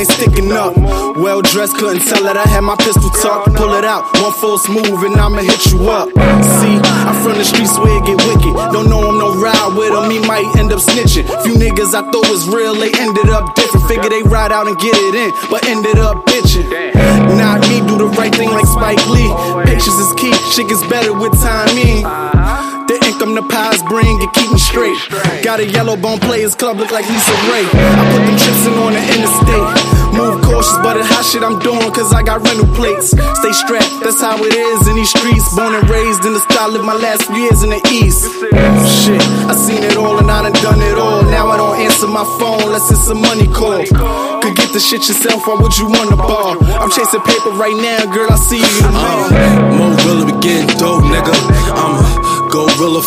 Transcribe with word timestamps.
ain't 0.00 0.08
sticking 0.08 0.50
up. 0.52 0.76
Well 1.16 1.42
dressed, 1.42 1.76
couldn't 1.76 2.02
tell 2.08 2.24
that 2.24 2.36
I 2.36 2.48
had 2.48 2.64
my 2.64 2.76
pistol 2.76 3.10
tucked. 3.20 3.52
Pull 3.54 3.74
it 3.76 3.84
out, 3.84 4.08
one 4.20 4.32
false 4.32 4.68
move, 4.68 5.04
and 5.04 5.16
I'ma 5.20 5.44
hit 5.44 5.60
you 5.72 5.88
up. 5.92 6.08
See, 6.58 6.76
I'm 7.04 7.16
from 7.22 7.36
the 7.36 7.44
streets 7.44 7.76
where 7.78 7.92
it 8.00 8.04
get 8.08 8.16
wicked. 8.24 8.54
Don't 8.72 8.88
know 8.88 9.04
I'm 9.04 9.18
no 9.20 9.36
ride 9.36 9.76
with 9.76 9.92
him, 9.92 10.08
he 10.10 10.20
might 10.24 10.48
end 10.56 10.72
up 10.72 10.80
snitching. 10.80 11.28
Few 11.44 11.54
niggas 11.54 11.92
I 11.92 12.02
thought 12.10 12.28
was 12.32 12.48
real, 12.48 12.74
they 12.74 12.92
ended 12.96 13.28
up 13.28 13.54
different. 13.54 13.86
Figure 13.86 14.10
they 14.10 14.22
ride 14.22 14.52
out 14.52 14.66
and 14.66 14.76
get 14.78 14.96
it 14.96 15.14
in, 15.14 15.30
but 15.50 15.64
ended 15.68 15.98
up 15.98 16.24
bitching. 16.26 16.66
Not 17.36 17.60
me, 17.68 17.84
do 17.84 17.98
the 17.98 18.08
right 18.16 18.34
thing 18.34 18.50
like 18.50 18.66
Spike 18.66 19.04
Lee. 19.12 19.28
Patience 19.68 20.00
is 20.00 20.12
key, 20.16 20.32
shit 20.52 20.68
gets 20.68 20.84
better 20.88 21.12
with 21.12 21.32
time 21.40 21.60
timing. 21.60 22.39
The 23.20 23.26
income 23.26 23.36
the 23.36 23.52
pies 23.52 23.82
bring, 23.84 24.16
it 24.22 24.32
keep 24.32 24.50
me 24.50 24.56
straight. 24.56 24.96
Got 25.44 25.60
a 25.60 25.66
yellow 25.68 25.94
bone 25.94 26.20
players 26.20 26.54
club, 26.54 26.78
look 26.78 26.90
like 26.90 27.04
Lisa 27.04 27.36
Raye. 27.52 27.68
I 27.68 28.02
put 28.16 28.24
them 28.24 28.36
trips 28.40 28.64
in 28.64 28.72
on 28.80 28.96
the 28.96 29.02
interstate. 29.12 30.00
Move 30.16 30.40
cautious, 30.40 30.72
but 30.80 30.96
it 30.96 31.04
hot 31.04 31.28
shit 31.28 31.44
I'm 31.44 31.60
doing, 31.60 31.84
cause 31.92 32.16
I 32.16 32.24
got 32.24 32.40
rental 32.40 32.66
plates. 32.72 33.12
Stay 33.12 33.52
strapped, 33.52 33.92
that's 34.00 34.24
how 34.24 34.40
it 34.40 34.56
is 34.56 34.88
in 34.88 34.96
these 34.96 35.12
streets. 35.12 35.52
Born 35.52 35.76
and 35.76 35.84
raised 35.92 36.24
in 36.24 36.32
the 36.32 36.40
style, 36.48 36.72
live 36.72 36.80
my 36.80 36.96
last 36.96 37.28
few 37.28 37.44
years 37.44 37.60
in 37.62 37.70
the 37.70 37.82
east. 37.92 38.24
Shit, 39.04 39.20
I 39.46 39.52
seen 39.52 39.84
it 39.84 40.00
all 40.00 40.16
and 40.16 40.30
I 40.30 40.48
done 40.48 40.56
done 40.64 40.80
it 40.80 40.96
all. 40.96 41.20
Now 41.28 41.52
I 41.52 41.60
don't 41.60 41.76
answer 41.76 42.08
my 42.08 42.24
phone 42.40 42.72
unless 42.72 42.88
it's 42.90 43.04
a 43.12 43.14
money 43.14 43.46
call. 43.52 43.84
Could 44.40 44.56
get 44.56 44.72
the 44.72 44.80
shit 44.80 45.04
yourself, 45.12 45.44
why 45.44 45.60
would 45.60 45.76
you 45.76 45.92
wanna 45.92 46.16
ball? 46.16 46.56
I'm 46.80 46.90
chasing 46.90 47.20
paper 47.20 47.52
right 47.52 47.76
now, 47.76 48.08
girl, 48.08 48.32
I 48.32 48.40
see 48.40 48.64
you 48.64 48.72
tomorrow. 48.80 49.28
Uh-huh. 49.28 49.76
Mo 49.76 49.86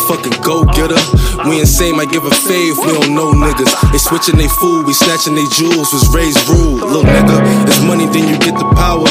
gorilla, 0.04 0.16
fucking 0.16 0.42
go 0.42 0.64
getter. 0.64 1.00
We 1.48 1.60
insane, 1.60 1.96
might 1.96 2.10
give 2.10 2.24
a 2.24 2.30
fave, 2.30 2.76
we 2.78 2.92
don't 2.92 3.14
know 3.14 3.32
niggas. 3.32 3.92
They 3.92 3.98
switching 3.98 4.36
they 4.36 4.48
food, 4.48 4.86
we 4.86 4.92
snatching 4.92 5.34
they 5.34 5.46
jewels, 5.46 5.92
was 5.92 6.08
raised 6.14 6.48
rude. 6.48 6.80
Little 6.80 7.02
nigga, 7.02 7.66
it's 7.66 7.80
money, 7.82 8.06
then 8.06 8.28
you 8.28 8.38
get 8.38 8.54
the 8.58 8.68
power. 8.74 9.08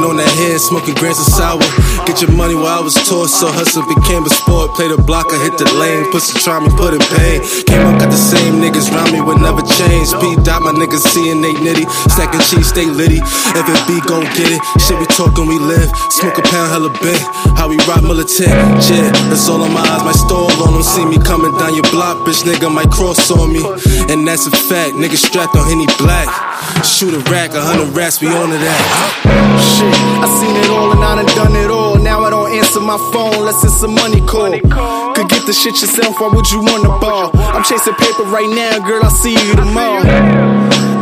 Sipping 0.00 0.16
on 0.16 0.16
that 0.16 0.32
head, 0.40 0.60
smoking 0.60 0.94
grants 0.96 1.20
of 1.20 1.28
sour. 1.28 1.60
Get 2.08 2.24
your 2.24 2.32
money 2.32 2.54
while 2.56 2.80
I 2.80 2.82
was 2.82 2.94
taught, 2.94 3.28
so 3.28 3.52
hustle 3.52 3.84
became 3.84 4.24
a 4.24 4.32
sport. 4.32 4.72
Play 4.72 4.88
the 4.88 4.96
block, 4.96 5.28
I 5.28 5.36
hit 5.44 5.60
the 5.60 5.68
lane, 5.76 6.08
pussy 6.08 6.38
try 6.40 6.56
me, 6.56 6.72
put 6.72 6.96
in 6.96 7.04
pain. 7.12 7.44
Came 7.68 7.84
up, 7.84 8.00
got 8.00 8.08
the 8.08 8.16
same 8.16 8.64
niggas 8.64 8.88
round 8.88 9.12
me, 9.12 9.20
would 9.20 9.44
never 9.44 9.60
change. 9.60 10.08
P 10.16 10.40
dot, 10.40 10.64
my 10.64 10.72
niggas 10.72 11.04
seeing 11.12 11.44
they 11.44 11.52
nitty. 11.52 11.84
Stacking 12.08 12.40
cheese, 12.48 12.72
stay 12.72 12.88
litty. 12.88 13.20
If 13.20 13.66
it 13.68 13.80
be, 13.84 14.00
gon' 14.08 14.24
get 14.40 14.48
it. 14.48 14.60
Shit, 14.80 14.96
we 14.96 15.04
talking, 15.12 15.44
we 15.44 15.60
live. 15.60 15.92
Smoke 16.16 16.38
a 16.40 16.44
pound, 16.48 16.72
hella 16.72 16.90
bent. 17.04 17.20
How 17.60 17.68
we 17.68 17.76
rock 17.84 18.00
militant. 18.00 18.56
Yeah, 18.88 19.12
that's 19.28 19.48
all 19.52 19.60
on 19.60 19.72
my 19.72 19.84
eyes, 19.84 20.00
my 20.00 20.16
stall 20.16 20.48
on 20.64 20.80
them. 20.80 20.82
See 20.82 21.04
me 21.04 21.20
coming 21.20 21.52
down 21.60 21.76
your 21.76 21.88
block, 21.92 22.24
bitch, 22.24 22.40
nigga 22.48 22.72
might 22.72 22.88
cross 22.88 23.28
on 23.30 23.52
me. 23.52 23.60
And 24.08 24.24
that's 24.24 24.48
a 24.48 24.54
fact, 24.54 24.96
nigga 24.96 25.20
strapped 25.20 25.52
on 25.56 25.68
Henny 25.68 25.86
Black. 26.00 26.28
Shoot 26.84 27.12
a 27.12 27.20
rack, 27.30 27.52
a 27.52 27.60
hundred 27.60 27.92
rats, 27.92 28.20
we 28.20 28.28
on 28.28 28.48
to 28.48 28.56
that. 28.56 28.80
Shit, 29.60 29.89
my 32.90 33.12
phone 33.12 33.34
unless 33.34 33.62
it's 33.62 33.80
a 33.84 33.88
money 33.88 34.20
call. 34.20 34.50
Could 34.50 35.28
get 35.28 35.46
the 35.46 35.52
shit 35.52 35.80
yourself, 35.80 36.20
why 36.20 36.28
would 36.28 36.50
you 36.50 36.60
wanna 36.60 36.88
ball? 36.98 37.30
I'm 37.34 37.62
chasing 37.62 37.94
paper 37.94 38.24
right 38.24 38.50
now, 38.50 38.84
girl, 38.84 39.04
I'll 39.04 39.10
see 39.10 39.32
you 39.32 39.54
tomorrow. 39.54 40.99